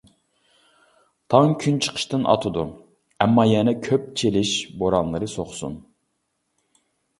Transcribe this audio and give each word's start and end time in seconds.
تاڭ 1.33 1.51
كۈنچىقىشتىن 1.63 2.25
ئاتىدۇ، 2.31 2.65
ئەمما 3.27 3.47
يەنە 3.51 3.77
كۆپ 3.89 4.09
چېلىش 4.23 4.57
بورانلىرى 4.83 5.33
سوقسۇن! 5.37 5.79